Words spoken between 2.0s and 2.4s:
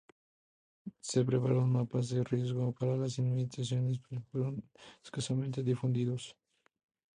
de